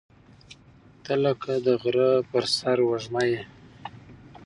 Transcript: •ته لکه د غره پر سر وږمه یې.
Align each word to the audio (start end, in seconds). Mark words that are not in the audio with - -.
•ته 1.03 1.13
لکه 1.23 1.51
د 1.65 1.67
غره 1.81 2.11
پر 2.31 2.43
سر 2.57 2.77
وږمه 2.89 3.23
یې. 3.31 3.41